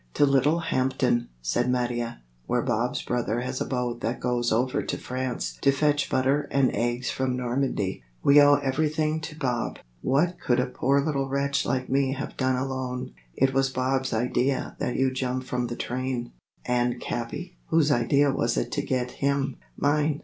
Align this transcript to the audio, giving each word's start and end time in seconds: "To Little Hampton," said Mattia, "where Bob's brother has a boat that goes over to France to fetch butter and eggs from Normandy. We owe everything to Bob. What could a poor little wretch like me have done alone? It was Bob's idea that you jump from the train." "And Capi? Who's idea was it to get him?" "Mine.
"To 0.15 0.25
Little 0.25 0.61
Hampton," 0.61 1.29
said 1.43 1.69
Mattia, 1.69 2.21
"where 2.47 2.63
Bob's 2.63 3.03
brother 3.03 3.41
has 3.41 3.61
a 3.61 3.65
boat 3.65 4.01
that 4.01 4.19
goes 4.19 4.51
over 4.51 4.81
to 4.81 4.97
France 4.97 5.57
to 5.61 5.71
fetch 5.71 6.09
butter 6.09 6.47
and 6.49 6.71
eggs 6.73 7.11
from 7.11 7.37
Normandy. 7.37 8.01
We 8.23 8.41
owe 8.41 8.55
everything 8.55 9.19
to 9.21 9.37
Bob. 9.37 9.77
What 10.01 10.39
could 10.39 10.59
a 10.59 10.65
poor 10.65 11.01
little 11.05 11.29
wretch 11.29 11.67
like 11.67 11.87
me 11.87 12.13
have 12.13 12.35
done 12.35 12.55
alone? 12.55 13.11
It 13.37 13.53
was 13.53 13.69
Bob's 13.69 14.11
idea 14.11 14.75
that 14.79 14.95
you 14.95 15.11
jump 15.11 15.43
from 15.43 15.67
the 15.67 15.75
train." 15.75 16.31
"And 16.65 16.99
Capi? 16.99 17.57
Who's 17.67 17.91
idea 17.91 18.31
was 18.31 18.57
it 18.57 18.71
to 18.71 18.81
get 18.81 19.11
him?" 19.11 19.57
"Mine. 19.77 20.19